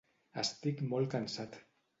Estic 0.43 0.81
molt 0.95 1.13
cansat 1.15 1.63